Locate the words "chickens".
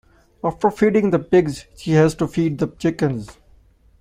2.65-3.37